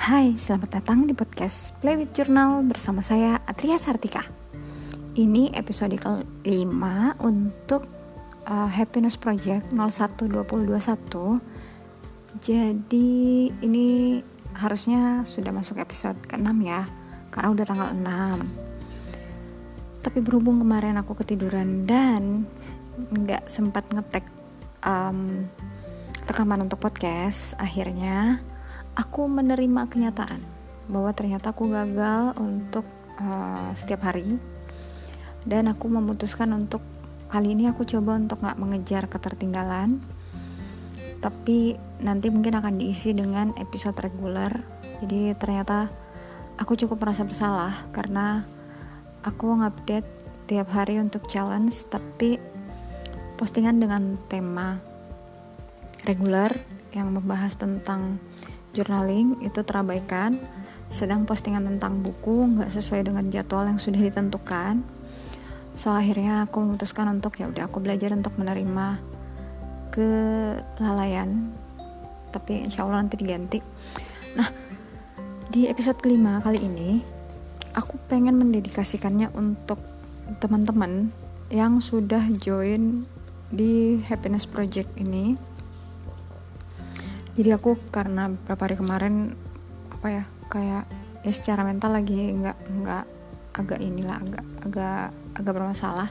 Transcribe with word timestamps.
Hai, 0.00 0.32
selamat 0.32 0.80
datang 0.80 1.04
di 1.04 1.12
podcast 1.12 1.76
Play 1.84 1.92
with 1.92 2.16
Journal 2.16 2.64
bersama 2.64 3.04
saya 3.04 3.36
Atria 3.44 3.76
Sartika. 3.76 4.24
Ini 5.12 5.52
episode 5.52 5.92
kelima 6.00 7.12
untuk 7.20 7.84
uh, 8.48 8.64
Happiness 8.64 9.20
Project 9.20 9.68
012021. 9.76 11.36
Jadi 12.40 13.52
ini 13.60 14.16
harusnya 14.56 15.20
sudah 15.28 15.52
masuk 15.52 15.76
episode 15.76 16.16
ke-6 16.24 16.48
ya, 16.64 16.88
karena 17.28 17.52
udah 17.52 17.64
tanggal 17.68 17.92
6. 17.92 20.00
Tapi 20.00 20.18
berhubung 20.24 20.64
kemarin 20.64 20.96
aku 20.96 21.12
ketiduran 21.12 21.84
dan 21.84 22.48
nggak 22.96 23.52
sempat 23.52 23.84
ngetek 23.92 24.24
um, 24.80 25.44
rekaman 26.24 26.64
untuk 26.64 26.80
podcast, 26.80 27.52
akhirnya 27.60 28.40
aku 29.00 29.24
menerima 29.24 29.88
kenyataan 29.88 30.44
bahwa 30.92 31.08
ternyata 31.16 31.56
aku 31.56 31.72
gagal 31.72 32.36
untuk 32.36 32.84
uh, 33.16 33.72
setiap 33.72 34.04
hari. 34.04 34.36
Dan 35.40 35.72
aku 35.72 35.88
memutuskan 35.88 36.52
untuk 36.52 36.84
kali 37.32 37.56
ini 37.56 37.72
aku 37.72 37.88
coba 37.88 38.20
untuk 38.20 38.44
nggak 38.44 38.60
mengejar 38.60 39.08
ketertinggalan. 39.08 39.96
Tapi 41.24 41.80
nanti 42.04 42.28
mungkin 42.28 42.60
akan 42.60 42.76
diisi 42.76 43.16
dengan 43.16 43.56
episode 43.56 43.96
reguler. 44.04 44.52
Jadi 45.00 45.32
ternyata 45.40 45.88
aku 46.60 46.76
cukup 46.76 47.00
merasa 47.00 47.24
bersalah 47.24 47.88
karena 47.96 48.44
aku 49.24 49.56
ngupdate 49.56 50.04
tiap 50.44 50.68
hari 50.76 51.00
untuk 51.00 51.24
challenge 51.24 51.88
tapi 51.88 52.36
postingan 53.40 53.80
dengan 53.80 54.20
tema 54.28 54.76
reguler 56.04 56.52
yang 56.92 57.14
membahas 57.16 57.56
tentang 57.56 58.20
journaling 58.74 59.40
itu 59.42 59.60
terabaikan 59.66 60.38
sedang 60.90 61.22
postingan 61.22 61.62
tentang 61.66 62.02
buku 62.02 62.50
nggak 62.50 62.70
sesuai 62.70 63.06
dengan 63.06 63.24
jadwal 63.30 63.66
yang 63.66 63.78
sudah 63.78 64.02
ditentukan. 64.02 64.82
So 65.78 65.94
akhirnya 65.94 66.50
aku 66.50 66.66
memutuskan 66.66 67.06
untuk 67.08 67.38
ya 67.38 67.46
udah 67.46 67.70
aku 67.70 67.78
belajar 67.78 68.10
untuk 68.10 68.34
menerima 68.34 68.98
kelalaian. 69.94 71.54
Tapi 72.34 72.66
insya 72.66 72.82
Allah 72.82 73.06
nanti 73.06 73.14
diganti. 73.14 73.58
Nah 74.34 74.50
di 75.50 75.70
episode 75.70 75.98
kelima 76.02 76.42
kali 76.42 76.58
ini 76.58 77.02
aku 77.74 77.98
pengen 78.10 78.38
mendedikasikannya 78.38 79.30
untuk 79.34 79.78
teman-teman 80.42 81.10
yang 81.50 81.82
sudah 81.82 82.22
join 82.38 83.06
di 83.50 83.98
happiness 84.06 84.46
project 84.46 84.90
ini 84.94 85.34
jadi 87.40 87.56
aku 87.56 87.72
karena 87.88 88.28
beberapa 88.28 88.68
hari 88.68 88.76
kemarin 88.76 89.32
apa 89.88 90.06
ya 90.12 90.24
kayak 90.52 90.84
ya 91.24 91.32
secara 91.32 91.64
mental 91.64 91.96
lagi 91.96 92.36
nggak 92.36 92.58
nggak 92.68 93.04
agak 93.56 93.80
inilah 93.80 94.20
agak 94.20 94.44
agak 94.68 95.08
agak 95.40 95.52
bermasalah. 95.56 96.08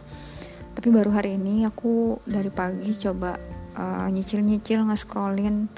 Tapi 0.73 0.89
baru 0.89 1.13
hari 1.13 1.37
ini 1.37 1.69
aku 1.69 2.17
dari 2.25 2.49
pagi 2.49 2.97
coba 2.97 3.37
uh, 3.77 4.09
nyicil-nyicil 4.09 4.89
nge-scrollin 4.89 5.69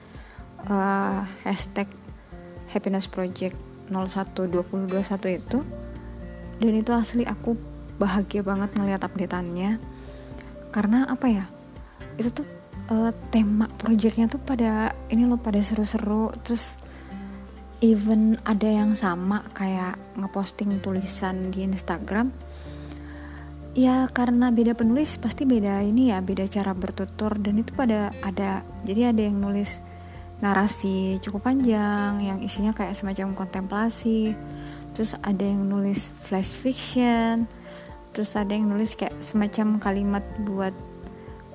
uh, 0.71 1.27
hashtag 1.43 1.91
happiness 2.71 3.11
project 3.11 3.59
012021 3.91 5.36
itu. 5.36 5.59
Dan 6.63 6.73
itu 6.80 6.91
asli 6.95 7.27
aku 7.27 7.59
bahagia 7.99 8.39
banget 8.39 8.71
ngeliat 8.80 9.03
updateannya. 9.03 9.83
Karena 10.71 11.11
apa 11.11 11.27
ya 11.27 11.43
itu 12.15 12.31
tuh 12.31 12.61
uh, 12.92 13.11
tema 13.31 13.72
projectnya 13.80 14.28
tuh 14.28 14.44
pada 14.44 14.92
ini 15.08 15.23
loh 15.23 15.39
pada 15.39 15.64
seru-seru. 15.64 16.36
Terus 16.44 16.75
even 17.80 18.36
ada 18.44 18.67
yang 18.67 18.94
sama 18.94 19.48
kayak 19.56 19.95
ngeposting 20.20 20.83
tulisan 20.83 21.49
di 21.49 21.64
Instagram. 21.64 22.30
Ya 23.71 24.04
karena 24.11 24.52
beda 24.52 24.76
penulis 24.76 25.15
pasti 25.15 25.48
beda 25.48 25.80
ini 25.80 26.11
ya 26.11 26.20
beda 26.20 26.43
cara 26.52 26.76
bertutur. 26.76 27.39
Dan 27.39 27.64
itu 27.64 27.71
pada 27.71 28.11
ada 28.20 28.67
jadi 28.83 29.15
ada 29.15 29.23
yang 29.23 29.39
nulis 29.39 29.80
narasi 30.44 31.21
cukup 31.21 31.54
panjang 31.54 32.17
yang 32.20 32.44
isinya 32.44 32.76
kayak 32.76 32.99
semacam 32.99 33.32
kontemplasi. 33.33 34.36
Terus 34.92 35.15
ada 35.23 35.48
yang 35.48 35.64
nulis 35.64 36.11
flash 36.27 36.52
fiction. 36.52 37.48
Terus 38.11 38.36
ada 38.36 38.52
yang 38.52 38.67
nulis 38.67 38.99
kayak 38.99 39.15
semacam 39.23 39.80
kalimat 39.80 40.26
buat 40.44 40.76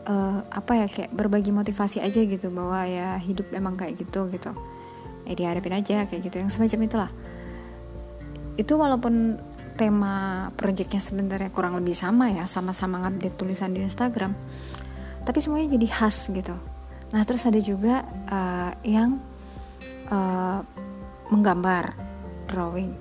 uh, 0.07 0.41
apa 0.49 0.73
ya 0.81 0.87
kayak 0.87 1.11
berbagi 1.13 1.51
motivasi 1.53 2.01
aja 2.01 2.23
gitu 2.23 2.49
bahwa 2.55 2.87
ya 2.87 3.19
hidup 3.21 3.51
emang 3.53 3.75
kayak 3.75 3.99
gitu 3.99 4.31
gitu. 4.31 4.51
Ya 5.27 5.35
dihadapin 5.35 5.75
aja 5.75 6.07
kayak 6.07 6.23
gitu 6.31 6.37
yang 6.39 6.51
semacam 6.51 6.81
itulah. 6.87 7.11
Itu 8.57 8.79
walaupun 8.79 9.37
tema 9.77 10.49
projectnya 10.57 11.03
sebenarnya 11.05 11.53
kurang 11.53 11.77
lebih 11.77 11.93
sama 11.93 12.33
ya 12.33 12.49
sama-sama 12.49 12.97
ngupdate 13.05 13.37
tulisan 13.37 13.77
di 13.77 13.85
Instagram 13.85 14.33
tapi 15.27 15.43
semuanya 15.43 15.77
jadi 15.77 15.87
khas 15.91 16.33
gitu. 16.33 16.57
Nah 17.13 17.23
terus 17.27 17.45
ada 17.45 17.61
juga 17.61 18.07
uh, 18.31 18.73
yang 18.87 19.21
uh, 20.09 20.63
menggambar 21.29 21.93
drawing. 22.47 22.95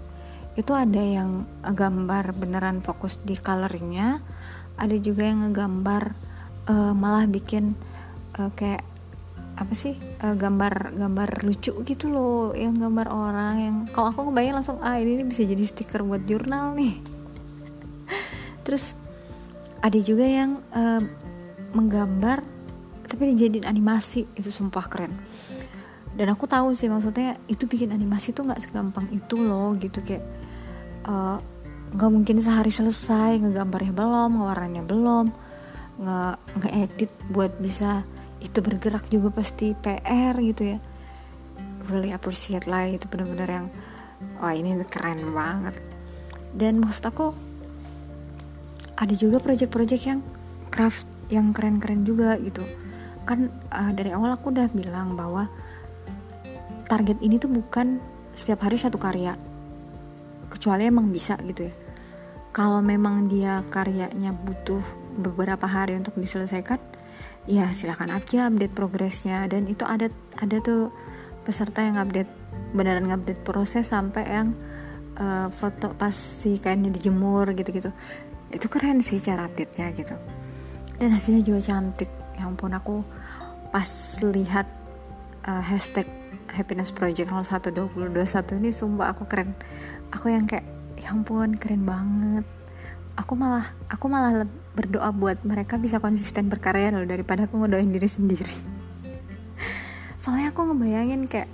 Itu 0.58 0.74
ada 0.74 1.00
yang 1.00 1.46
gambar 1.62 2.34
beneran 2.34 2.82
fokus 2.82 3.22
di 3.22 3.38
coloringnya 3.38 4.20
ada 4.76 4.96
juga 5.00 5.30
yang 5.30 5.48
ngegambar 5.48 6.18
uh, 6.70 6.94
malah 6.94 7.26
bikin 7.30 7.78
uh, 8.38 8.52
kayak 8.54 8.84
apa 9.56 9.72
sih 9.72 9.96
uh, 10.20 10.36
gambar 10.36 11.00
gambar 11.00 11.48
lucu 11.48 11.72
gitu 11.88 12.12
loh 12.12 12.52
yang 12.52 12.76
gambar 12.76 13.08
orang 13.08 13.56
yang 13.56 13.76
kalau 13.96 14.12
aku 14.12 14.28
ngebayang 14.28 14.60
langsung 14.60 14.84
ah 14.84 15.00
ini, 15.00 15.16
ini 15.16 15.24
bisa 15.24 15.48
jadi 15.48 15.64
stiker 15.64 16.04
buat 16.04 16.28
jurnal 16.28 16.76
nih. 16.76 17.00
Terus 18.68 19.00
ada 19.80 19.96
juga 20.02 20.28
yang 20.28 20.60
uh, 20.76 21.00
menggambar 21.72 22.44
tapi 23.08 23.32
dijadiin 23.32 23.64
animasi. 23.64 24.28
Itu 24.36 24.52
sumpah 24.52 24.86
keren. 24.92 25.16
Dan 26.16 26.32
aku 26.32 26.48
tahu 26.48 26.76
sih 26.76 26.92
maksudnya 26.92 27.40
itu 27.48 27.68
bikin 27.68 27.96
animasi 27.96 28.36
tuh 28.36 28.44
nggak 28.44 28.60
segampang 28.60 29.08
itu 29.16 29.40
loh 29.40 29.72
gitu. 29.80 30.04
Kayak 30.04 30.28
nggak 31.96 32.10
uh, 32.10 32.14
mungkin 32.14 32.44
sehari 32.44 32.76
selesai 32.76 33.40
ngegambarnya 33.40 33.96
belum 33.96 34.32
ngewarnanya 34.36 34.84
belum 34.84 35.45
nge 35.96 36.20
ngeedit 36.60 37.12
buat 37.32 37.52
bisa 37.60 38.04
itu 38.44 38.60
bergerak 38.60 39.08
juga 39.08 39.32
pasti 39.32 39.74
PR 39.74 40.36
gitu 40.40 40.76
ya. 40.76 40.78
Really 41.88 42.12
appreciate 42.12 42.66
lah 42.68 42.90
itu 42.90 43.06
bener-bener 43.08 43.50
yang 43.50 43.68
wah 44.40 44.54
ini 44.54 44.76
keren 44.88 45.34
banget. 45.34 45.76
Dan 46.56 46.80
maksud 46.80 47.04
aku 47.08 47.36
ada 48.96 49.14
juga 49.16 49.44
project-project 49.44 50.04
yang 50.08 50.20
craft 50.72 51.08
yang 51.28 51.52
keren-keren 51.52 52.08
juga 52.08 52.38
gitu. 52.40 52.64
Kan 53.26 53.52
uh, 53.74 53.92
dari 53.92 54.14
awal 54.14 54.38
aku 54.38 54.54
udah 54.54 54.70
bilang 54.72 55.18
bahwa 55.18 55.50
target 56.86 57.18
ini 57.26 57.42
tuh 57.42 57.50
bukan 57.50 57.98
setiap 58.38 58.68
hari 58.68 58.78
satu 58.78 59.00
karya. 59.00 59.36
Kecuali 60.52 60.88
emang 60.88 61.10
bisa 61.10 61.36
gitu 61.44 61.68
ya. 61.68 61.74
Kalau 62.56 62.80
memang 62.80 63.28
dia 63.28 63.60
karyanya 63.68 64.32
butuh 64.32 65.05
beberapa 65.16 65.66
hari 65.66 65.96
untuk 65.96 66.20
diselesaikan 66.20 66.78
ya 67.46 67.70
silahkan 67.72 68.10
aja 68.14 68.50
update 68.50 68.74
progresnya. 68.74 69.46
Dan 69.50 69.70
itu 69.70 69.86
ada 69.86 70.10
ada 70.38 70.58
tuh 70.62 70.92
peserta 71.46 71.86
yang 71.86 71.98
update 72.02 72.30
beneran 72.74 73.08
update 73.10 73.42
proses 73.46 73.90
sampai 73.90 74.26
yang 74.26 74.58
uh, 75.22 75.48
foto 75.54 75.94
pas 75.96 76.14
si 76.14 76.58
kainnya 76.58 76.92
dijemur 76.92 77.54
gitu-gitu. 77.54 77.94
Itu 78.52 78.68
keren 78.68 79.02
sih 79.02 79.22
cara 79.22 79.48
update 79.48 79.74
nya 79.80 79.88
gitu. 79.94 80.16
Dan 80.98 81.14
hasilnya 81.14 81.44
juga 81.46 81.62
cantik. 81.64 82.10
Ya 82.36 82.50
ampun 82.50 82.76
aku 82.76 83.06
pas 83.72 84.20
lihat 84.24 84.68
uh, 85.48 85.64
hashtag 85.64 86.08
happiness 86.52 86.92
project 86.96 87.28
012021 87.28 88.60
ini 88.64 88.72
sumpah 88.72 89.16
aku 89.16 89.28
keren. 89.28 89.56
Aku 90.16 90.32
yang 90.32 90.48
kayak 90.48 90.66
ya 91.00 91.12
ampun 91.12 91.60
keren 91.60 91.84
banget 91.84 92.46
aku 93.16 93.34
malah 93.36 93.66
aku 93.88 94.06
malah 94.12 94.44
berdoa 94.76 95.10
buat 95.16 95.42
mereka 95.48 95.80
bisa 95.80 96.04
konsisten 96.04 96.52
berkarya 96.52 96.92
loh 96.92 97.08
daripada 97.08 97.48
aku 97.48 97.60
ngedoain 97.60 97.90
diri 97.90 98.08
sendiri. 98.08 98.56
Soalnya 100.22 100.52
aku 100.52 100.68
ngebayangin 100.68 101.28
kayak 101.32 101.50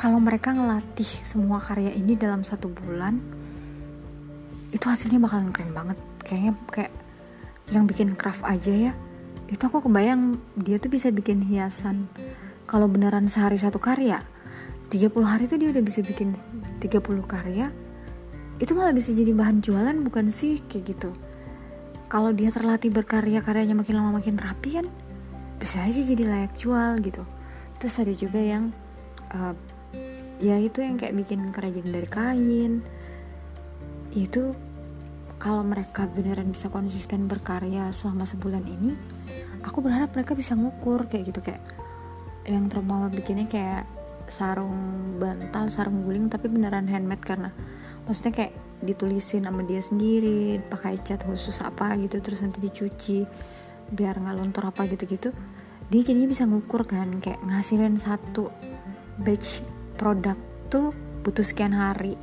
kalau 0.00 0.16
mereka 0.16 0.56
ngelatih 0.56 1.06
semua 1.06 1.60
karya 1.60 1.92
ini 1.92 2.16
dalam 2.16 2.40
satu 2.40 2.72
bulan 2.72 3.20
itu 4.72 4.84
hasilnya 4.88 5.20
bakalan 5.20 5.52
keren 5.52 5.76
banget. 5.76 5.98
Kayaknya 6.24 6.52
kayak 6.72 6.92
yang 7.70 7.84
bikin 7.86 8.16
craft 8.18 8.42
aja 8.42 8.90
ya 8.90 8.92
itu 9.50 9.62
aku 9.66 9.82
kebayang 9.82 10.38
dia 10.54 10.78
tuh 10.78 10.90
bisa 10.90 11.10
bikin 11.10 11.42
hiasan. 11.42 12.06
Kalau 12.70 12.86
beneran 12.86 13.26
sehari 13.26 13.58
satu 13.58 13.82
karya 13.82 14.22
30 14.90 15.10
hari 15.22 15.46
tuh 15.46 15.58
dia 15.58 15.74
udah 15.74 15.82
bisa 15.82 16.02
bikin 16.06 16.34
30 16.78 17.02
karya 17.26 17.70
itu 18.60 18.76
malah 18.76 18.92
bisa 18.92 19.10
jadi 19.16 19.32
bahan 19.32 19.64
jualan 19.64 19.96
bukan 20.04 20.28
sih? 20.28 20.60
Kayak 20.68 20.96
gitu. 20.96 21.10
Kalau 22.12 22.30
dia 22.36 22.52
terlatih 22.52 22.92
berkarya 22.92 23.40
karyanya 23.40 23.74
makin 23.74 23.94
lama 23.96 24.20
makin 24.20 24.36
rapi 24.36 24.82
kan 24.82 24.86
bisa 25.56 25.80
aja 25.80 26.00
jadi 26.00 26.28
layak 26.28 26.52
jual 26.54 27.00
gitu. 27.00 27.24
Terus 27.80 27.94
ada 27.96 28.12
juga 28.12 28.40
yang 28.40 28.70
uh, 29.32 29.56
ya 30.38 30.60
itu 30.60 30.84
yang 30.84 31.00
kayak 31.00 31.16
bikin 31.16 31.48
kerajinan 31.50 31.90
dari 31.96 32.08
kain. 32.10 32.72
Itu 34.12 34.52
kalau 35.40 35.64
mereka 35.64 36.04
beneran 36.04 36.52
bisa 36.52 36.68
konsisten 36.68 37.24
berkarya 37.24 37.88
selama 37.96 38.28
sebulan 38.28 38.60
ini 38.68 38.92
aku 39.64 39.80
berharap 39.80 40.12
mereka 40.12 40.36
bisa 40.36 40.52
ngukur 40.52 41.08
kayak 41.08 41.32
gitu 41.32 41.40
kayak 41.40 41.64
yang 42.44 42.68
trauma 42.68 43.08
bikinnya 43.08 43.48
kayak 43.48 43.88
sarung 44.28 45.16
bantal 45.16 45.72
sarung 45.72 46.04
guling 46.04 46.28
tapi 46.28 46.52
beneran 46.52 46.84
handmade 46.86 47.24
karena 47.24 47.50
maksudnya 48.10 48.34
kayak 48.34 48.54
ditulisin 48.82 49.46
sama 49.46 49.62
dia 49.62 49.78
sendiri 49.78 50.58
pakai 50.66 50.98
cat 50.98 51.22
khusus 51.22 51.62
apa 51.62 51.94
gitu 52.02 52.18
terus 52.18 52.42
nanti 52.42 52.58
dicuci 52.58 53.22
biar 53.94 54.18
nggak 54.18 54.34
luntur 54.34 54.66
apa 54.66 54.90
gitu-gitu. 54.90 55.30
Dia 55.86 56.00
jadinya 56.02 56.26
bisa 56.26 56.42
ngukur 56.50 56.82
kan 56.90 57.06
kayak 57.22 57.38
ngasilin 57.46 57.94
satu 57.94 58.50
batch 59.22 59.62
produk 59.94 60.34
tuh 60.66 60.90
butuh 61.22 61.46
sekian 61.46 61.70
hari. 61.70 62.18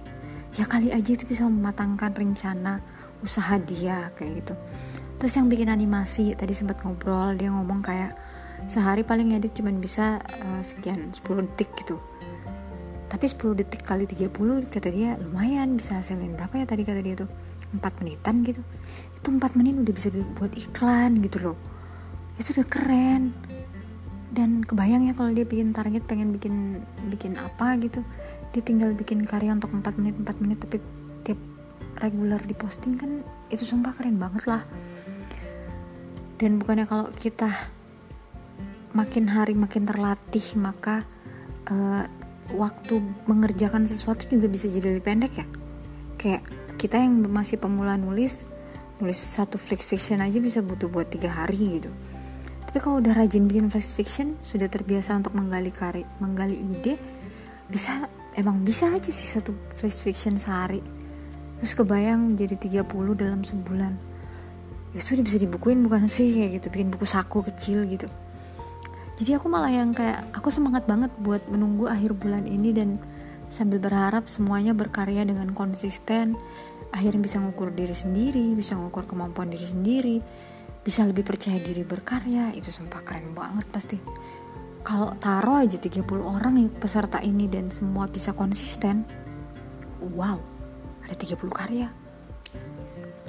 Ya 0.60 0.68
kali 0.68 0.92
aja 0.92 1.16
itu 1.16 1.24
bisa 1.24 1.48
mematangkan 1.48 2.12
rencana 2.12 2.84
usaha 3.24 3.56
dia 3.56 4.12
kayak 4.20 4.44
gitu. 4.44 4.54
Terus 5.24 5.34
yang 5.40 5.48
bikin 5.48 5.72
animasi 5.72 6.36
tadi 6.36 6.52
sempat 6.52 6.84
ngobrol 6.84 7.32
dia 7.40 7.48
ngomong 7.48 7.80
kayak 7.80 8.12
sehari 8.68 9.08
paling 9.08 9.32
edit 9.40 9.56
cuma 9.56 9.72
bisa 9.72 10.20
uh, 10.20 10.62
sekian 10.66 11.16
10 11.16 11.48
detik 11.48 11.72
gitu 11.80 11.96
tapi 13.18 13.34
10 13.34 13.58
detik 13.58 13.82
kali 13.82 14.06
30 14.06 14.30
kata 14.70 14.94
dia 14.94 15.18
lumayan 15.18 15.74
bisa 15.74 15.98
hasilin 15.98 16.38
berapa 16.38 16.54
ya 16.54 16.70
tadi 16.70 16.86
kata 16.86 17.02
dia 17.02 17.18
tuh? 17.18 17.26
4 17.74 17.82
menitan 18.06 18.46
gitu. 18.46 18.62
Itu 19.18 19.34
4 19.34 19.58
menit 19.58 19.74
udah 19.74 19.90
bisa 19.90 20.14
buat 20.38 20.54
iklan 20.54 21.18
gitu 21.26 21.50
loh. 21.50 21.58
Itu 22.38 22.54
udah 22.54 22.70
keren. 22.70 23.34
Dan 24.30 24.62
kebayang 24.62 25.10
ya 25.10 25.18
kalau 25.18 25.34
dia 25.34 25.50
bikin 25.50 25.74
target 25.74 26.06
pengen 26.06 26.30
bikin 26.30 26.86
bikin 27.10 27.42
apa 27.42 27.74
gitu. 27.82 28.06
Dia 28.54 28.62
tinggal 28.62 28.94
bikin 28.94 29.26
karya 29.26 29.50
untuk 29.50 29.74
4 29.74 29.82
menit 29.98 30.14
4 30.22 30.38
menit 30.38 30.62
tapi 30.62 30.78
tiap 31.26 31.42
regular 31.98 32.38
diposting 32.46 33.02
kan 33.02 33.26
itu 33.50 33.66
sumpah 33.66 33.98
keren 33.98 34.22
banget 34.22 34.46
lah. 34.46 34.62
Dan 36.38 36.62
bukannya 36.62 36.86
kalau 36.86 37.10
kita 37.18 37.50
makin 38.94 39.26
hari 39.26 39.58
makin 39.58 39.90
terlatih 39.90 40.54
maka 40.62 41.02
uh, 41.74 42.06
waktu 42.56 43.04
mengerjakan 43.28 43.84
sesuatu 43.84 44.28
juga 44.32 44.48
bisa 44.48 44.72
jadi 44.72 44.96
lebih 44.96 45.04
pendek 45.04 45.34
ya? 45.44 45.48
Kayak 46.16 46.42
kita 46.78 47.02
yang 47.02 47.26
masih 47.28 47.58
pemula 47.60 47.98
nulis 48.00 48.48
nulis 48.98 49.18
satu 49.18 49.62
flick 49.62 49.82
fiction 49.82 50.22
aja 50.26 50.42
bisa 50.42 50.66
butuh 50.66 50.90
buat 50.90 51.10
tiga 51.10 51.30
hari 51.30 51.82
gitu. 51.82 51.90
Tapi 52.66 52.78
kalau 52.82 53.00
udah 53.00 53.14
rajin 53.14 53.46
bikin 53.46 53.70
fast 53.70 53.94
fiction 53.94 54.38
sudah 54.42 54.66
terbiasa 54.68 55.14
untuk 55.18 55.38
menggali 55.38 55.70
kari 55.70 56.04
menggali 56.18 56.58
ide 56.58 56.98
bisa 57.70 58.10
emang 58.34 58.66
bisa 58.66 58.90
aja 58.90 59.10
sih 59.10 59.38
satu 59.38 59.54
fast 59.78 60.02
fiction 60.02 60.38
sehari. 60.42 60.82
Terus 61.62 61.74
kebayang 61.74 62.38
jadi 62.38 62.54
30 62.58 62.86
dalam 63.18 63.42
sebulan. 63.42 63.94
Ya 64.94 65.02
sudah 65.02 65.26
bisa 65.26 65.42
dibukuin 65.42 65.82
bukan 65.82 66.06
sih? 66.06 66.38
Kayak 66.38 66.62
gitu 66.62 66.68
bikin 66.74 66.90
buku 66.94 67.06
saku 67.06 67.42
kecil 67.46 67.86
gitu 67.90 68.10
jadi 69.18 69.42
aku 69.42 69.50
malah 69.50 69.74
yang 69.74 69.92
kayak 69.92 70.30
aku 70.34 70.54
semangat 70.54 70.86
banget 70.86 71.10
buat 71.22 71.42
menunggu 71.50 71.90
akhir 71.90 72.14
bulan 72.18 72.46
ini 72.46 72.72
dan 72.72 73.02
sambil 73.50 73.82
berharap 73.82 74.30
semuanya 74.30 74.78
berkarya 74.78 75.26
dengan 75.26 75.52
konsisten 75.58 76.38
akhirnya 76.94 77.26
bisa 77.26 77.42
ngukur 77.42 77.74
diri 77.74 77.96
sendiri 77.96 78.54
bisa 78.54 78.78
ngukur 78.78 79.10
kemampuan 79.10 79.50
diri 79.52 79.68
sendiri 79.68 80.18
bisa 80.88 81.04
lebih 81.04 81.28
percaya 81.28 81.60
diri 81.60 81.84
berkarya. 81.84 82.56
Itu 82.56 82.72
sumpah 82.72 83.04
keren 83.04 83.36
banget 83.36 83.68
pasti. 83.68 84.00
Kalau 84.88 85.12
taruh 85.20 85.60
aja 85.60 85.76
30 85.76 86.08
orang 86.24 86.64
yang 86.64 86.72
peserta 86.72 87.20
ini 87.20 87.52
dan 87.52 87.68
semua 87.68 88.08
bisa 88.08 88.32
konsisten 88.32 89.04
wow 90.16 90.40
ada 91.04 91.12
30 91.12 91.36
karya. 91.52 91.92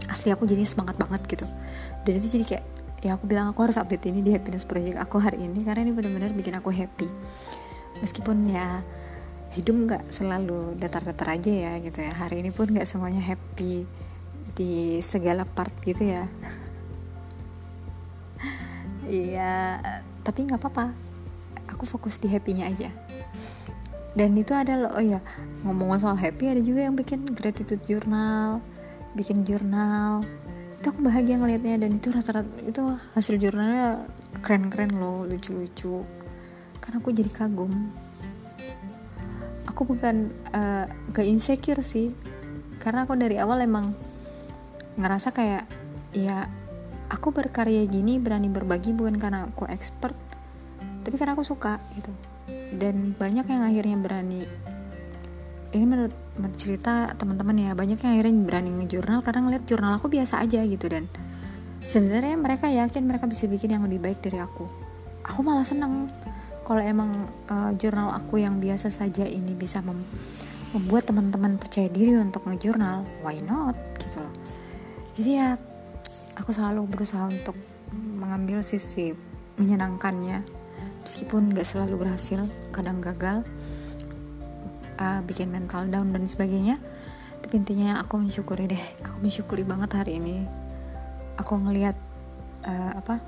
Asli 0.07 0.31
aku 0.31 0.47
jadi 0.47 0.63
semangat 0.63 1.03
banget 1.03 1.27
gitu. 1.27 1.51
Dan 2.07 2.23
itu 2.23 2.39
jadi 2.39 2.45
kayak 2.47 2.65
ya 2.99 3.15
aku 3.15 3.31
bilang 3.31 3.55
aku 3.55 3.63
harus 3.63 3.79
update 3.79 4.11
ini 4.11 4.27
di 4.27 4.35
happiness 4.35 4.67
project 4.67 4.99
aku 4.99 5.23
hari 5.23 5.47
ini 5.47 5.63
karena 5.63 5.87
ini 5.87 5.93
benar-benar 5.95 6.35
bikin 6.35 6.59
aku 6.59 6.75
happy. 6.75 7.07
Meskipun 8.03 8.47
ya 8.51 8.83
hidup 9.55 9.75
nggak 9.75 10.03
selalu 10.11 10.75
datar-datar 10.79 11.39
aja 11.39 11.53
ya 11.53 11.73
gitu 11.79 12.03
ya. 12.03 12.13
Hari 12.15 12.43
ini 12.43 12.51
pun 12.51 12.71
nggak 12.71 12.87
semuanya 12.87 13.23
happy 13.23 13.87
di 14.59 14.99
segala 15.03 15.47
part 15.47 15.73
gitu 15.83 16.05
ya. 16.07 16.27
Iya 19.09 19.81
tapi 20.21 20.45
nggak 20.45 20.61
apa-apa. 20.61 20.93
Aku 21.73 21.89
fokus 21.89 22.21
di 22.21 22.29
happynya 22.29 22.69
aja. 22.69 22.93
Dan 24.13 24.37
itu 24.37 24.53
ada 24.53 24.77
loh 24.77 24.93
oh 24.93 25.05
ya 25.05 25.25
ngomong 25.65 25.97
soal 25.97 26.19
happy 26.19 26.53
ada 26.53 26.61
juga 26.61 26.85
yang 26.85 26.99
bikin 26.99 27.25
gratitude 27.33 27.81
journal 27.89 28.61
bikin 29.17 29.43
jurnal 29.43 30.23
itu 30.79 30.87
aku 30.95 31.01
bahagia 31.03 31.43
ngelihatnya 31.43 31.83
dan 31.83 31.91
itu 31.99 32.09
rata-rata 32.15 32.47
itu 32.63 32.83
hasil 33.19 33.35
jurnalnya 33.43 34.07
keren-keren 34.47 34.95
loh 34.95 35.27
lucu-lucu. 35.27 36.07
Karena 36.79 36.97
aku 37.03 37.11
jadi 37.11 37.31
kagum. 37.35 37.91
Aku 39.67 39.83
bukan 39.85 40.31
uh, 40.55 40.87
gak 41.11 41.27
insecure 41.27 41.83
sih. 41.83 42.15
Karena 42.79 43.03
aku 43.03 43.19
dari 43.19 43.43
awal 43.43 43.67
emang 43.67 43.91
ngerasa 44.95 45.35
kayak 45.35 45.67
ya 46.15 46.47
aku 47.11 47.35
berkarya 47.35 47.83
gini 47.91 48.23
berani 48.23 48.47
berbagi 48.47 48.95
bukan 48.95 49.19
karena 49.19 49.47
aku 49.51 49.67
expert 49.71 50.15
tapi 51.09 51.17
karena 51.17 51.33
aku 51.33 51.41
suka 51.41 51.81
gitu. 51.97 52.13
Dan 52.69 53.17
banyak 53.17 53.49
yang 53.49 53.65
akhirnya 53.65 53.97
berani. 53.97 54.45
Ini 55.73 55.85
menurut, 55.89 56.13
menurut 56.39 56.55
cerita 56.55 57.11
teman-teman 57.19 57.59
ya 57.59 57.71
banyak 57.75 57.99
yang 57.99 58.13
akhirnya 58.15 58.35
berani 58.47 58.71
ngejurnal 58.79 59.21
karena 59.27 59.41
ngeliat 59.45 59.65
jurnal 59.67 59.99
aku 59.99 60.07
biasa 60.07 60.39
aja 60.39 60.63
gitu 60.63 60.87
dan 60.87 61.11
sebenarnya 61.83 62.39
mereka 62.39 62.71
yakin 62.71 63.03
mereka 63.05 63.27
bisa 63.27 63.51
bikin 63.51 63.75
yang 63.75 63.83
lebih 63.83 63.99
baik 63.99 64.23
dari 64.23 64.39
aku. 64.39 64.65
Aku 65.27 65.43
malah 65.43 65.67
seneng 65.67 66.07
kalau 66.63 66.81
emang 66.81 67.11
uh, 67.51 67.75
jurnal 67.75 68.15
aku 68.15 68.39
yang 68.39 68.63
biasa 68.63 68.89
saja 68.95 69.27
ini 69.27 69.53
bisa 69.59 69.83
mem 69.83 70.07
membuat 70.69 71.09
teman-teman 71.09 71.57
percaya 71.57 71.89
diri 71.89 72.13
untuk 72.21 72.45
ngejurnal 72.45 73.03
why 73.25 73.41
not 73.41 73.75
gitu 73.99 74.21
loh. 74.21 74.35
Jadi 75.17 75.31
ya 75.41 75.57
aku 76.37 76.53
selalu 76.53 76.85
berusaha 76.87 77.25
untuk 77.27 77.57
mengambil 77.93 78.61
sisi 78.61 79.17
menyenangkannya. 79.57 80.45
Meskipun 81.09 81.57
gak 81.57 81.65
selalu 81.65 82.05
berhasil 82.05 82.45
kadang 82.69 83.01
gagal 83.01 83.49
uh, 84.99 85.21
bikin 85.25 85.49
mental 85.49 85.87
down 85.89 86.13
dan 86.13 86.27
sebagainya. 86.27 86.77
Tapi 87.39 87.55
intinya 87.55 88.03
aku 88.03 88.19
mensyukuri 88.19 88.67
deh. 88.69 88.85
Aku 89.07 89.23
mensyukuri 89.23 89.63
banget 89.65 89.95
hari 89.95 90.19
ini. 90.19 90.45
Aku 91.39 91.57
ngelihat 91.57 91.95
uh, 92.67 92.93
apa 92.99 93.23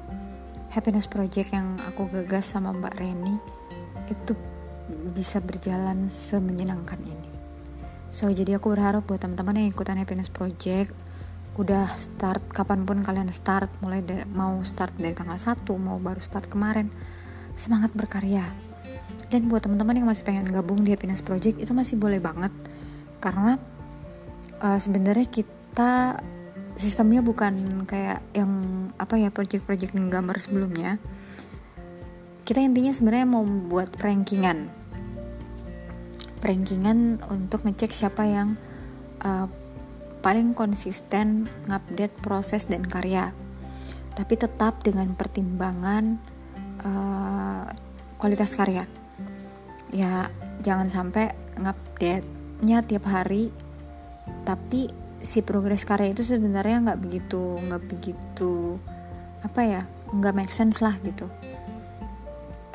happiness 0.74 1.06
project 1.06 1.54
yang 1.54 1.78
aku 1.86 2.10
gagas 2.10 2.50
sama 2.50 2.74
Mbak 2.74 2.94
Reni 2.98 3.34
itu 4.10 4.34
bisa 5.14 5.38
berjalan 5.38 6.10
semenyenangkan 6.10 6.98
ini. 7.02 7.30
So 8.10 8.26
jadi 8.26 8.58
aku 8.58 8.74
berharap 8.74 9.06
buat 9.06 9.22
teman-teman 9.22 9.62
yang 9.62 9.70
ikutan 9.70 9.98
happiness 9.98 10.30
project 10.30 10.90
udah 11.58 11.90
start 11.98 12.46
kapan 12.54 12.86
pun 12.86 13.02
kalian 13.02 13.28
start 13.34 13.68
mulai 13.82 14.00
dari, 14.00 14.22
mau 14.30 14.62
start 14.62 14.94
dari 14.96 15.12
tanggal 15.12 15.36
1 15.36 15.66
mau 15.76 15.98
baru 15.98 16.22
start 16.22 16.46
kemarin 16.46 16.88
semangat 17.58 17.90
berkarya 17.92 18.46
dan 19.30 19.46
buat 19.46 19.62
teman-teman 19.62 20.02
yang 20.02 20.08
masih 20.10 20.26
pengen 20.26 20.50
gabung 20.50 20.82
di 20.82 20.90
Happiness 20.90 21.22
Project 21.22 21.62
itu 21.62 21.70
masih 21.70 21.96
boleh 21.96 22.18
banget. 22.18 22.50
Karena 23.22 23.54
uh, 24.58 24.78
sebenarnya 24.82 25.30
kita 25.30 26.18
sistemnya 26.74 27.22
bukan 27.22 27.86
kayak 27.86 28.26
yang 28.34 28.50
apa 28.98 29.14
ya 29.22 29.30
project-project 29.30 29.94
gambar 29.94 30.36
sebelumnya. 30.42 30.98
Kita 32.42 32.58
intinya 32.58 32.90
sebenarnya 32.90 33.26
mau 33.30 33.46
buat 33.46 33.94
rankingan. 34.02 34.66
Rankingan 36.42 37.22
untuk 37.30 37.62
ngecek 37.62 37.94
siapa 37.94 38.26
yang 38.26 38.58
uh, 39.22 39.46
paling 40.26 40.58
konsisten 40.58 41.46
ngupdate 41.70 42.18
proses 42.18 42.66
dan 42.66 42.82
karya. 42.82 43.30
Tapi 44.18 44.34
tetap 44.34 44.82
dengan 44.82 45.14
pertimbangan 45.14 46.18
uh, 46.82 47.70
kualitas 48.18 48.58
karya 48.58 48.99
ya 49.90 50.30
jangan 50.62 50.88
sampai 50.90 51.34
ngupdate-nya 51.58 52.82
tiap 52.86 53.04
hari. 53.06 53.50
Tapi 54.46 54.88
si 55.20 55.44
progres 55.44 55.84
karya 55.84 56.16
itu 56.16 56.24
sebenarnya 56.24 56.90
nggak 56.90 57.00
begitu 57.04 57.60
nggak 57.60 57.82
begitu 57.92 58.80
apa 59.44 59.60
ya 59.60 59.82
nggak 60.16 60.34
make 60.36 60.54
sense 60.54 60.80
lah 60.80 60.96
gitu. 61.04 61.28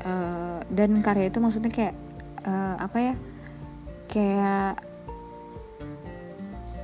Uh, 0.05 0.61
dan 0.69 1.01
karya 1.01 1.33
itu 1.33 1.41
maksudnya 1.41 1.73
kayak 1.73 1.95
uh, 2.45 2.77
apa 2.77 2.97
ya 3.01 3.13
kayak 4.05 4.77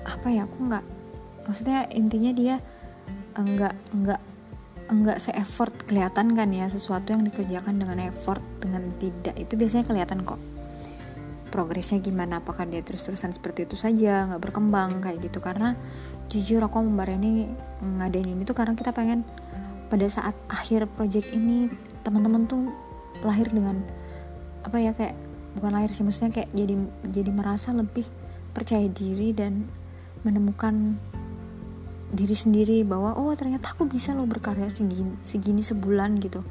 apa 0.01 0.27
ya 0.33 0.49
aku 0.49 0.57
nggak 0.65 0.85
maksudnya 1.45 1.85
intinya 1.93 2.31
dia 2.33 2.55
enggak 3.37 3.77
enggak 3.93 4.21
enggak 4.91 5.23
se-effort 5.23 5.71
kelihatan 5.87 6.35
kan 6.35 6.51
ya 6.51 6.67
sesuatu 6.67 7.15
yang 7.15 7.23
dikerjakan 7.23 7.79
dengan 7.79 8.11
effort 8.11 8.43
dengan 8.59 8.91
tidak 8.99 9.33
itu 9.39 9.55
biasanya 9.55 9.87
kelihatan 9.87 10.27
kok. 10.27 10.37
Progresnya 11.47 12.03
gimana? 12.03 12.43
Apakah 12.43 12.67
dia 12.67 12.83
terus-terusan 12.83 13.31
seperti 13.31 13.63
itu 13.67 13.79
saja 13.79 14.27
nggak 14.27 14.51
berkembang 14.51 14.99
kayak 14.99 15.23
gitu. 15.23 15.39
Karena 15.39 15.75
jujur 16.27 16.59
aku 16.63 16.83
membar 16.83 17.11
ini 17.11 17.47
ngadain 17.79 18.27
ini 18.35 18.43
tuh 18.43 18.55
karena 18.55 18.75
kita 18.75 18.91
pengen 18.91 19.23
pada 19.91 20.07
saat 20.07 20.35
akhir 20.47 20.87
project 20.95 21.31
ini 21.35 21.67
teman-teman 22.07 22.47
tuh 22.47 22.71
lahir 23.23 23.51
dengan 23.51 23.83
apa 24.63 24.77
ya 24.79 24.95
kayak 24.95 25.19
bukan 25.59 25.71
lahir 25.75 25.91
sih 25.91 26.07
maksudnya 26.07 26.31
kayak 26.31 26.49
jadi 26.55 26.75
jadi 27.11 27.31
merasa 27.35 27.75
lebih 27.75 28.07
percaya 28.55 28.87
diri 28.87 29.35
dan 29.35 29.67
menemukan 30.23 30.95
diri 32.11 32.35
sendiri 32.35 32.83
bahwa 32.83 33.15
oh 33.15 33.31
ternyata 33.39 33.71
aku 33.71 33.87
bisa 33.87 34.11
loh 34.11 34.27
berkarya 34.27 34.67
segini 34.67 35.15
segini 35.23 35.63
sebulan 35.63 36.19
gitu. 36.19 36.43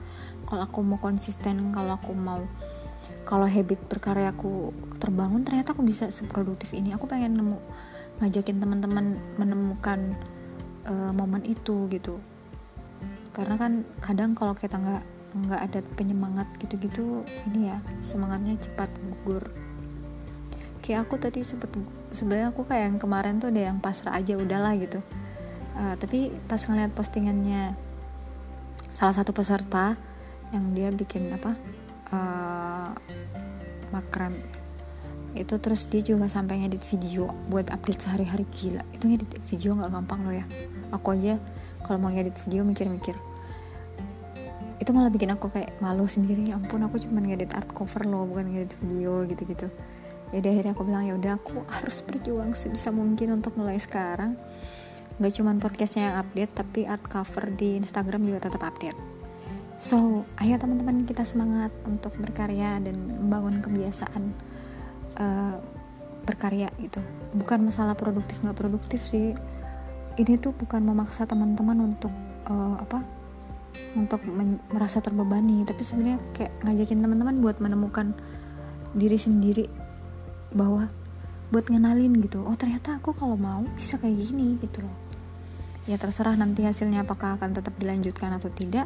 Kalau 0.48 0.64
aku 0.64 0.80
mau 0.80 0.96
konsisten 0.96 1.70
kalau 1.70 2.00
aku 2.00 2.16
mau 2.16 2.40
kalau 3.28 3.44
habit 3.44 3.78
berkarya 3.86 4.32
aku 4.32 4.72
terbangun 4.96 5.44
ternyata 5.44 5.76
aku 5.76 5.84
bisa 5.84 6.08
seproduktif 6.08 6.72
ini. 6.72 6.96
Aku 6.96 7.04
pengen 7.04 7.36
nemu 7.36 7.60
ngajakin 8.24 8.56
teman-teman 8.56 9.20
menemukan 9.36 10.16
uh, 10.88 11.12
momen 11.12 11.44
itu 11.44 11.86
gitu. 11.92 12.16
Karena 13.36 13.60
kan 13.60 13.84
kadang 14.00 14.32
kalau 14.32 14.56
kita 14.56 14.80
nggak 14.80 15.04
nggak 15.30 15.60
ada 15.62 15.80
penyemangat 15.94 16.48
gitu-gitu 16.58 17.22
ini 17.52 17.70
ya 17.70 17.78
semangatnya 18.00 18.56
cepat 18.58 18.88
gugur. 18.98 19.44
Kayak 20.80 21.06
aku 21.06 21.20
tadi 21.20 21.44
sempet 21.44 21.70
sebenarnya 22.16 22.50
aku 22.50 22.64
kayak 22.64 22.90
yang 22.90 22.98
kemarin 22.98 23.36
tuh 23.36 23.52
ada 23.52 23.70
yang 23.70 23.78
pasrah 23.78 24.16
aja 24.16 24.34
udahlah 24.34 24.74
gitu 24.80 25.04
uh, 25.76 25.94
tapi 25.98 26.32
pas 26.48 26.58
ngeliat 26.58 26.90
postingannya 26.94 27.74
salah 28.94 29.14
satu 29.16 29.30
peserta 29.32 29.96
yang 30.50 30.74
dia 30.74 30.90
bikin 30.90 31.30
apa 31.30 31.54
uh, 32.10 32.90
makram 33.94 34.34
itu 35.38 35.54
terus 35.62 35.86
dia 35.86 36.02
juga 36.02 36.26
sampai 36.26 36.66
ngedit 36.66 36.82
video 36.90 37.30
buat 37.46 37.70
update 37.70 38.02
sehari-hari 38.02 38.42
gila. 38.50 38.82
Itu 38.90 39.06
ngedit 39.06 39.30
video 39.46 39.78
nggak 39.78 39.90
gampang 39.94 40.26
loh 40.26 40.34
ya. 40.34 40.42
Aku 40.90 41.14
aja 41.14 41.38
kalau 41.86 42.02
mau 42.02 42.10
ngedit 42.10 42.34
video 42.46 42.66
mikir-mikir. 42.66 43.14
Itu 44.82 44.90
malah 44.90 45.12
bikin 45.12 45.30
aku 45.30 45.46
kayak 45.54 45.78
malu 45.78 46.10
sendiri. 46.10 46.50
Ya 46.50 46.58
ampun 46.58 46.82
aku 46.82 46.98
cuma 46.98 47.22
ngedit 47.22 47.54
art 47.54 47.70
cover 47.70 48.02
loh 48.10 48.26
bukan 48.26 48.50
ngedit 48.50 48.74
video 48.82 49.22
gitu-gitu. 49.22 49.70
Ya 50.34 50.38
akhirnya 50.42 50.74
aku 50.74 50.82
bilang 50.86 51.06
ya 51.06 51.14
udah 51.14 51.38
aku 51.38 51.62
harus 51.66 52.02
berjuang 52.02 52.54
sebisa 52.54 52.90
mungkin 52.90 53.38
untuk 53.38 53.54
mulai 53.54 53.78
sekarang 53.78 54.34
nggak 55.20 55.32
cuma 55.36 55.52
podcastnya 55.60 56.10
yang 56.10 56.16
update 56.24 56.52
tapi 56.56 56.80
art 56.88 57.04
cover 57.04 57.52
di 57.52 57.76
Instagram 57.76 58.24
juga 58.24 58.48
tetap 58.48 58.64
update 58.64 59.20
So, 59.80 60.28
ayo 60.36 60.60
teman-teman 60.60 61.08
kita 61.08 61.24
semangat 61.24 61.72
untuk 61.88 62.12
berkarya 62.20 62.76
dan 62.84 63.00
membangun 63.16 63.64
kebiasaan 63.64 64.36
uh, 65.16 65.56
berkarya 66.28 66.68
gitu. 66.84 67.00
Bukan 67.32 67.64
masalah 67.64 67.96
produktif 67.96 68.44
nggak 68.44 68.60
produktif 68.60 69.00
sih. 69.00 69.32
Ini 70.20 70.36
tuh 70.36 70.52
bukan 70.52 70.84
memaksa 70.84 71.24
teman-teman 71.24 71.96
untuk 71.96 72.12
uh, 72.44 72.76
apa? 72.76 73.00
Untuk 73.96 74.20
merasa 74.68 75.00
terbebani, 75.00 75.64
tapi 75.64 75.80
sebenarnya 75.80 76.20
kayak 76.36 76.52
ngajakin 76.60 77.00
teman-teman 77.00 77.40
buat 77.40 77.56
menemukan 77.64 78.12
diri 78.92 79.16
sendiri 79.16 79.64
bahwa 80.52 80.92
buat 81.48 81.64
ngenalin 81.72 82.20
gitu. 82.20 82.44
Oh, 82.44 82.52
ternyata 82.52 83.00
aku 83.00 83.16
kalau 83.16 83.40
mau 83.40 83.64
bisa 83.80 83.96
kayak 83.96 84.28
gini 84.28 84.60
gitu 84.60 84.84
loh. 84.84 85.09
Ya 85.88 85.96
terserah 85.96 86.36
nanti 86.36 86.66
hasilnya 86.66 87.08
apakah 87.08 87.40
akan 87.40 87.56
tetap 87.56 87.76
dilanjutkan 87.80 88.36
atau 88.36 88.52
tidak. 88.52 88.84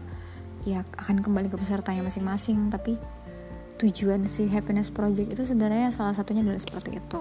Ya 0.68 0.86
akan 0.98 1.24
kembali 1.24 1.50
ke 1.50 1.56
pesertanya 1.58 2.06
masing-masing. 2.06 2.70
Tapi 2.70 2.98
tujuan 3.82 4.30
si 4.30 4.46
happiness 4.46 4.94
project 4.94 5.34
itu 5.34 5.42
sebenarnya 5.42 5.90
salah 5.90 6.14
satunya 6.14 6.46
adalah 6.46 6.62
seperti 6.62 7.02
itu. 7.02 7.20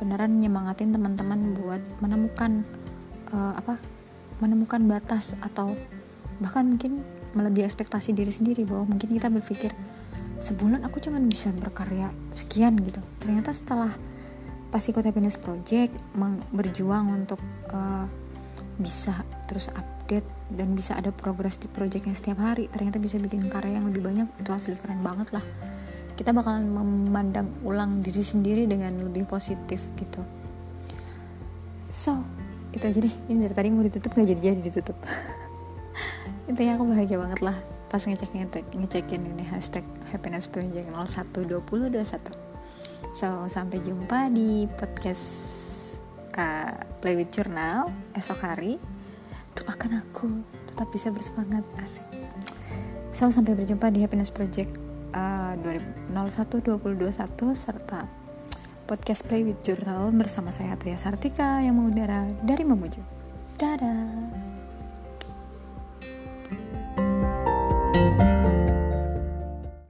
Beneran 0.00 0.40
nyemangatin 0.40 0.90
teman-teman 0.90 1.54
buat 1.60 1.82
menemukan 2.00 2.64
uh, 3.30 3.54
apa 3.54 3.78
menemukan 4.42 4.82
batas 4.88 5.38
atau 5.38 5.78
bahkan 6.42 6.66
mungkin 6.66 7.04
melebihi 7.34 7.66
ekspektasi 7.66 8.10
diri 8.14 8.30
sendiri 8.34 8.66
bahwa 8.66 8.90
mungkin 8.94 9.14
kita 9.14 9.30
berpikir 9.30 9.70
sebulan 10.42 10.82
aku 10.82 10.98
cuma 10.98 11.22
bisa 11.22 11.54
berkarya 11.54 12.10
sekian 12.34 12.74
gitu. 12.82 12.98
Ternyata 13.22 13.54
setelah 13.54 13.94
pas 14.74 14.82
ikut 14.82 15.06
happiness 15.06 15.38
project 15.38 15.94
berjuang 16.50 17.22
untuk 17.22 17.38
uh, 17.70 18.10
bisa 18.80 19.22
terus 19.46 19.70
update 19.72 20.26
dan 20.50 20.74
bisa 20.74 20.98
ada 20.98 21.14
progres 21.14 21.56
di 21.60 21.70
projectnya 21.70 22.14
setiap 22.14 22.42
hari. 22.42 22.66
Ternyata 22.68 23.00
bisa 23.00 23.20
bikin 23.20 23.46
karya 23.48 23.78
yang 23.78 23.86
lebih 23.88 24.02
banyak 24.04 24.28
itu 24.40 24.50
hasil 24.50 24.74
keren 24.78 25.00
banget 25.00 25.30
lah. 25.34 25.44
Kita 26.14 26.30
bakalan 26.30 26.66
memandang 26.70 27.50
ulang 27.66 28.02
diri 28.02 28.22
sendiri 28.22 28.70
dengan 28.70 28.94
lebih 29.02 29.26
positif 29.26 29.82
gitu. 29.98 30.22
So 31.90 32.18
itu 32.74 32.84
aja 32.86 32.98
deh. 33.02 33.14
Ini 33.30 33.50
dari 33.50 33.54
tadi 33.54 33.68
mau 33.70 33.82
ditutup 33.82 34.14
nggak 34.14 34.28
jadi 34.34 34.40
jadi 34.54 34.60
ditutup. 34.62 34.98
Intinya 36.50 36.78
aku 36.78 36.84
bahagia 36.90 37.18
banget 37.18 37.40
lah 37.42 37.58
pas 37.94 38.02
ngecek 38.02 38.34
ngecek 38.34 38.64
ngecekin 38.74 39.22
ini 39.22 39.46
hashtag 39.54 39.86
happiness 40.10 40.50
project 40.50 40.90
012021 40.90 41.94
so 43.14 43.46
sampai 43.46 43.78
jumpa 43.86 44.34
di 44.34 44.66
podcast 44.66 45.53
uh, 46.38 46.74
play 47.02 47.14
with 47.18 47.30
journal 47.30 47.90
esok 48.14 48.38
hari 48.42 48.78
doakan 49.54 50.02
aku 50.02 50.42
tetap 50.70 50.90
bisa 50.90 51.14
bersemangat 51.14 51.62
asik. 51.82 52.10
So 53.14 53.30
sampai 53.30 53.54
berjumpa 53.54 53.94
di 53.94 54.02
happiness 54.02 54.34
project 54.34 54.74
uh, 55.14 55.54
2001 55.62 56.10
serta 57.54 58.10
podcast 58.84 59.24
play 59.30 59.46
with 59.46 59.62
journal 59.62 60.10
bersama 60.12 60.50
saya 60.50 60.76
Tria 60.76 60.98
Sartika 60.98 61.62
yang 61.62 61.78
mengudara 61.78 62.26
dari 62.42 62.66
Mamuju. 62.66 63.00
Dadah 63.54 64.43